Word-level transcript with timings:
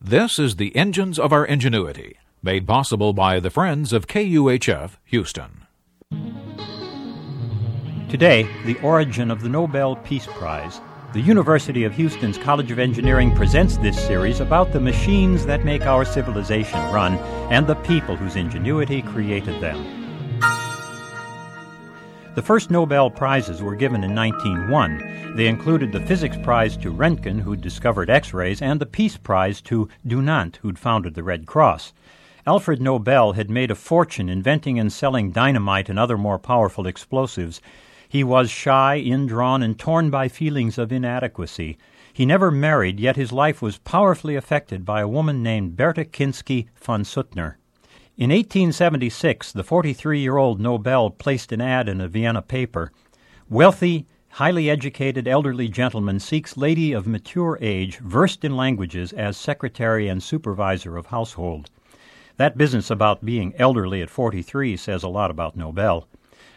This 0.00 0.38
is 0.38 0.56
the 0.56 0.74
Engines 0.76 1.18
of 1.18 1.32
Our 1.32 1.44
Ingenuity, 1.44 2.18
made 2.40 2.68
possible 2.68 3.12
by 3.12 3.40
the 3.40 3.50
friends 3.50 3.92
of 3.92 4.06
KUHF 4.06 4.92
Houston. 5.06 5.66
Today, 8.08 8.48
the 8.64 8.78
origin 8.80 9.28
of 9.28 9.42
the 9.42 9.48
Nobel 9.48 9.96
Peace 9.96 10.26
Prize. 10.26 10.80
The 11.14 11.20
University 11.20 11.82
of 11.82 11.94
Houston's 11.94 12.38
College 12.38 12.70
of 12.70 12.78
Engineering 12.78 13.34
presents 13.34 13.76
this 13.78 14.00
series 14.06 14.38
about 14.38 14.72
the 14.72 14.80
machines 14.80 15.44
that 15.46 15.64
make 15.64 15.82
our 15.82 16.04
civilization 16.04 16.78
run 16.92 17.14
and 17.50 17.66
the 17.66 17.74
people 17.74 18.14
whose 18.14 18.36
ingenuity 18.36 19.02
created 19.02 19.60
them. 19.60 19.97
The 22.34 22.42
first 22.42 22.70
Nobel 22.70 23.10
Prizes 23.10 23.62
were 23.62 23.74
given 23.74 24.04
in 24.04 24.14
1901. 24.14 25.34
They 25.34 25.48
included 25.48 25.90
the 25.90 26.00
Physics 26.00 26.36
Prize 26.42 26.76
to 26.76 26.92
Röntgen, 26.92 27.40
who'd 27.40 27.60
discovered 27.60 28.10
X 28.10 28.32
rays, 28.32 28.62
and 28.62 28.80
the 28.80 28.86
Peace 28.86 29.16
Prize 29.16 29.60
to 29.62 29.88
Dunant, 30.06 30.56
who'd 30.56 30.78
founded 30.78 31.14
the 31.14 31.24
Red 31.24 31.46
Cross. 31.46 31.92
Alfred 32.46 32.80
Nobel 32.80 33.32
had 33.32 33.50
made 33.50 33.70
a 33.70 33.74
fortune 33.74 34.28
inventing 34.28 34.78
and 34.78 34.92
selling 34.92 35.32
dynamite 35.32 35.88
and 35.88 35.98
other 35.98 36.16
more 36.16 36.38
powerful 36.38 36.86
explosives. 36.86 37.60
He 38.08 38.22
was 38.22 38.50
shy, 38.50 38.96
indrawn, 38.96 39.62
and 39.62 39.78
torn 39.78 40.08
by 40.08 40.28
feelings 40.28 40.78
of 40.78 40.92
inadequacy. 40.92 41.76
He 42.12 42.24
never 42.24 42.50
married, 42.50 43.00
yet 43.00 43.16
his 43.16 43.32
life 43.32 43.60
was 43.60 43.78
powerfully 43.78 44.36
affected 44.36 44.84
by 44.84 45.00
a 45.00 45.08
woman 45.08 45.42
named 45.42 45.76
Berta 45.76 46.04
Kinsky 46.04 46.68
von 46.76 47.02
Suttner. 47.02 47.56
In 48.18 48.30
1876, 48.30 49.52
the 49.52 49.62
43 49.62 50.18
year 50.18 50.38
old 50.38 50.58
Nobel 50.58 51.08
placed 51.08 51.52
an 51.52 51.60
ad 51.60 51.88
in 51.88 52.00
a 52.00 52.08
Vienna 52.08 52.42
paper 52.42 52.90
Wealthy, 53.48 54.08
highly 54.30 54.68
educated 54.68 55.28
elderly 55.28 55.68
gentleman 55.68 56.18
seeks 56.18 56.56
lady 56.56 56.92
of 56.92 57.06
mature 57.06 57.56
age, 57.60 57.98
versed 57.98 58.44
in 58.44 58.56
languages, 58.56 59.12
as 59.12 59.36
secretary 59.36 60.08
and 60.08 60.20
supervisor 60.20 60.96
of 60.96 61.06
household. 61.06 61.70
That 62.38 62.58
business 62.58 62.90
about 62.90 63.24
being 63.24 63.54
elderly 63.56 64.02
at 64.02 64.10
43 64.10 64.76
says 64.76 65.04
a 65.04 65.08
lot 65.08 65.30
about 65.30 65.56
Nobel. 65.56 66.08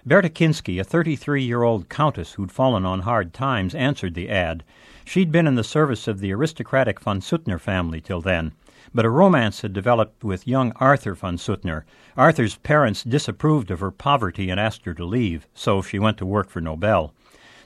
Berta 0.03 0.29
Kinsky, 0.29 0.79
a 0.79 0.83
33 0.83 1.43
year 1.43 1.61
old 1.61 1.87
countess 1.87 2.33
who'd 2.33 2.51
fallen 2.51 2.85
on 2.85 3.01
hard 3.01 3.33
times, 3.33 3.75
answered 3.75 4.15
the 4.15 4.29
ad. 4.29 4.63
She'd 5.05 5.31
been 5.31 5.45
in 5.45 5.53
the 5.53 5.63
service 5.63 6.07
of 6.07 6.19
the 6.19 6.33
aristocratic 6.33 6.99
von 6.99 7.21
Suttner 7.21 7.59
family 7.59 8.01
till 8.01 8.19
then. 8.19 8.53
But 8.95 9.05
a 9.05 9.11
romance 9.11 9.61
had 9.61 9.73
developed 9.73 10.23
with 10.23 10.47
young 10.47 10.71
Arthur 10.77 11.13
von 11.13 11.37
Suttner. 11.37 11.83
Arthur's 12.17 12.55
parents 12.55 13.03
disapproved 13.03 13.69
of 13.69 13.79
her 13.79 13.91
poverty 13.91 14.49
and 14.49 14.59
asked 14.59 14.85
her 14.85 14.95
to 14.95 15.05
leave, 15.05 15.47
so 15.53 15.83
she 15.83 15.99
went 15.99 16.17
to 16.17 16.25
work 16.25 16.49
for 16.49 16.61
Nobel. 16.61 17.13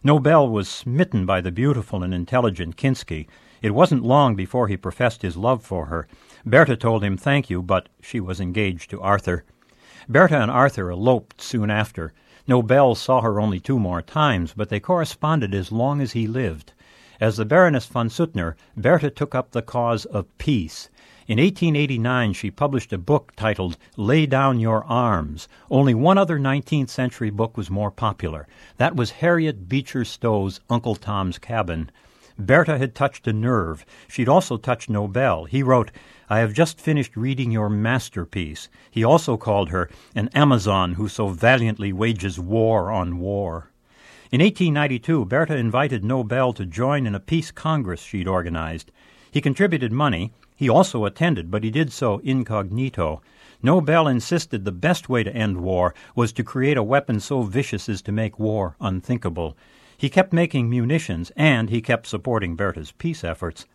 Nobel 0.03 0.49
was 0.49 0.67
smitten 0.67 1.25
by 1.25 1.39
the 1.39 1.53
beautiful 1.53 2.03
and 2.03 2.14
intelligent 2.14 2.75
Kinsky. 2.75 3.27
It 3.61 3.73
wasn't 3.73 4.03
long 4.03 4.36
before 4.36 4.67
he 4.67 4.75
professed 4.75 5.22
his 5.22 5.38
love 5.38 5.64
for 5.64 5.86
her. 5.86 6.05
Berta 6.45 6.75
told 6.75 7.02
him 7.02 7.16
thank 7.16 7.49
you, 7.49 7.61
but 7.61 7.88
she 8.02 8.20
was 8.20 8.42
engaged 8.42 8.89
to 8.89 8.99
Arthur. 8.99 9.45
Berta 10.09 10.38
and 10.38 10.52
Arthur 10.52 10.92
eloped 10.92 11.42
soon 11.42 11.72
after. 11.72 12.14
Nobel 12.47 12.93
saw 12.93 13.21
her 13.21 13.39
only 13.39 13.59
two 13.59 13.79
more 13.79 14.01
times, 14.01 14.53
but 14.55 14.69
they 14.69 14.79
corresponded 14.79 15.55
as 15.55 15.71
long 15.71 15.99
as 15.99 16.11
he 16.11 16.27
lived. 16.27 16.73
As 17.19 17.37
the 17.37 17.45
Baroness 17.45 17.85
von 17.87 18.07
Suttner, 18.07 18.55
Bertha 18.77 19.09
took 19.09 19.33
up 19.33 19.52
the 19.52 19.61
cause 19.61 20.05
of 20.05 20.37
peace. 20.37 20.89
In 21.27 21.39
1889, 21.39 22.33
she 22.33 22.52
published 22.52 22.93
a 22.93 22.99
book 22.99 23.33
titled 23.35 23.77
Lay 23.97 24.27
Down 24.27 24.59
Your 24.59 24.83
Arms. 24.83 25.47
Only 25.71 25.95
one 25.95 26.19
other 26.19 26.37
19th 26.37 26.89
century 26.89 27.31
book 27.31 27.57
was 27.57 27.71
more 27.71 27.89
popular. 27.89 28.47
That 28.77 28.95
was 28.95 29.09
Harriet 29.09 29.67
Beecher 29.67 30.05
Stowe's 30.05 30.59
Uncle 30.69 30.93
Tom's 30.93 31.39
Cabin. 31.39 31.89
Berta 32.38 32.78
had 32.78 32.94
touched 32.94 33.28
a 33.28 33.33
nerve. 33.33 33.86
She'd 34.08 34.28
also 34.28 34.58
touched 34.58 34.89
Nobel. 34.89 35.45
He 35.45 35.64
wrote, 35.64 35.91
I 36.30 36.39
have 36.39 36.53
just 36.53 36.81
finished 36.81 37.16
reading 37.16 37.52
your 37.52 37.69
masterpiece. 37.69 38.67
He 38.92 39.03
also 39.03 39.38
called 39.38 39.69
her 39.69 39.89
an 40.16 40.30
Amazon 40.33 40.94
who 40.94 41.08
so 41.08 41.30
valiantly 41.30 41.94
wages 41.94 42.39
war 42.39 42.92
on 42.92 43.20
war. 43.20 43.71
In 44.32 44.42
1892, 44.42 45.26
Berta 45.26 45.55
invited 45.55 46.04
Nobel 46.04 46.52
to 46.54 46.65
join 46.65 47.08
in 47.08 47.15
a 47.15 47.20
peace 47.20 47.52
congress 47.52 48.02
she'd 48.02 48.27
organized. 48.27 48.92
He 49.32 49.39
contributed 49.39 49.92
money, 49.92 50.33
he 50.58 50.67
also 50.67 51.05
attended, 51.05 51.52
but 51.52 51.64
he 51.64 51.70
did 51.70 51.93
so 51.93 52.20
incognito. 52.20 53.21
Nobel 53.61 54.08
insisted 54.08 54.65
the 54.65 54.71
best 54.71 55.09
way 55.09 55.23
to 55.23 55.36
end 55.36 55.61
war 55.61 55.93
was 56.15 56.33
to 56.33 56.43
create 56.43 56.77
a 56.77 56.83
weapon 56.83 57.20
so 57.20 57.43
vicious 57.43 57.88
as 57.88 58.02
to 58.02 58.11
make 58.11 58.39
war 58.39 58.76
unthinkable. 58.82 59.55
He 59.98 60.10
kept 60.10 60.33
making 60.33 60.70
munitions, 60.70 61.32
and 61.36 61.70
he 61.70 61.82
kept 61.82 62.08
supporting 62.08 62.56
Berta's 62.56 62.92
peace 62.92 63.23
efforts. 63.23 63.66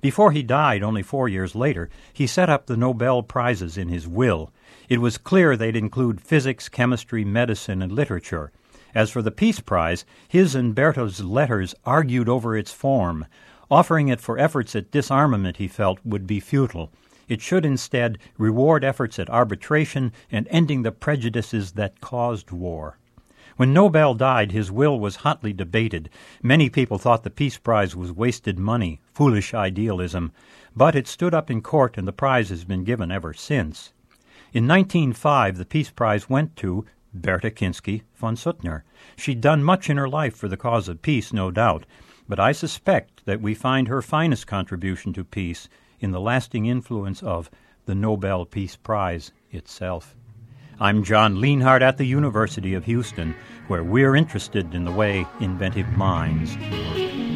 Before 0.00 0.32
he 0.32 0.42
died, 0.42 0.82
only 0.82 1.02
four 1.02 1.28
years 1.28 1.54
later, 1.54 1.90
he 2.12 2.26
set 2.26 2.48
up 2.48 2.66
the 2.66 2.76
Nobel 2.76 3.22
Prizes 3.22 3.76
in 3.76 3.88
his 3.88 4.06
will. 4.06 4.52
It 4.88 5.00
was 5.00 5.18
clear 5.18 5.56
they'd 5.56 5.76
include 5.76 6.20
physics, 6.20 6.68
chemistry, 6.68 7.24
medicine, 7.24 7.82
and 7.82 7.92
literature. 7.92 8.52
As 8.94 9.10
for 9.10 9.22
the 9.22 9.30
Peace 9.30 9.60
Prize, 9.60 10.04
his 10.28 10.54
and 10.54 10.74
Berta's 10.74 11.22
letters 11.22 11.74
argued 11.84 12.28
over 12.28 12.56
its 12.56 12.72
form. 12.72 13.26
Offering 13.70 14.08
it 14.08 14.20
for 14.20 14.38
efforts 14.38 14.74
at 14.74 14.90
disarmament, 14.90 15.58
he 15.58 15.68
felt, 15.68 15.98
would 16.04 16.26
be 16.26 16.40
futile. 16.40 16.90
It 17.28 17.40
should 17.40 17.64
instead 17.64 18.18
reward 18.38 18.82
efforts 18.82 19.18
at 19.20 19.30
arbitration 19.30 20.12
and 20.32 20.48
ending 20.50 20.82
the 20.82 20.90
prejudices 20.90 21.72
that 21.72 22.00
caused 22.00 22.50
war. 22.50 22.98
When 23.60 23.74
Nobel 23.74 24.14
died, 24.14 24.52
his 24.52 24.72
will 24.72 24.98
was 24.98 25.16
hotly 25.16 25.52
debated. 25.52 26.08
Many 26.42 26.70
people 26.70 26.96
thought 26.96 27.24
the 27.24 27.28
Peace 27.28 27.58
Prize 27.58 27.94
was 27.94 28.10
wasted 28.10 28.58
money, 28.58 29.02
foolish 29.12 29.52
idealism, 29.52 30.32
but 30.74 30.96
it 30.96 31.06
stood 31.06 31.34
up 31.34 31.50
in 31.50 31.60
court 31.60 31.98
and 31.98 32.08
the 32.08 32.12
prize 32.14 32.48
has 32.48 32.64
been 32.64 32.84
given 32.84 33.12
ever 33.12 33.34
since. 33.34 33.92
In 34.54 34.66
1905, 34.66 35.58
the 35.58 35.66
Peace 35.66 35.90
Prize 35.90 36.26
went 36.26 36.56
to 36.56 36.86
Berta 37.12 37.50
Kinsky 37.50 38.00
von 38.14 38.34
Suttner. 38.34 38.80
She'd 39.14 39.42
done 39.42 39.62
much 39.62 39.90
in 39.90 39.98
her 39.98 40.08
life 40.08 40.34
for 40.34 40.48
the 40.48 40.56
cause 40.56 40.88
of 40.88 41.02
peace, 41.02 41.30
no 41.30 41.50
doubt, 41.50 41.84
but 42.26 42.40
I 42.40 42.52
suspect 42.52 43.26
that 43.26 43.42
we 43.42 43.52
find 43.52 43.88
her 43.88 44.00
finest 44.00 44.46
contribution 44.46 45.12
to 45.12 45.22
peace 45.22 45.68
in 46.00 46.12
the 46.12 46.20
lasting 46.22 46.64
influence 46.64 47.22
of 47.22 47.50
the 47.84 47.94
Nobel 47.94 48.46
Peace 48.46 48.76
Prize 48.76 49.32
itself. 49.50 50.16
I'm 50.82 51.04
John 51.04 51.36
Lienhard 51.36 51.82
at 51.82 51.98
the 51.98 52.06
University 52.06 52.72
of 52.72 52.86
Houston, 52.86 53.34
where 53.68 53.84
we're 53.84 54.16
interested 54.16 54.74
in 54.74 54.86
the 54.86 54.90
way 54.90 55.26
inventive 55.38 55.88
minds 55.88 56.56
work. 56.56 57.29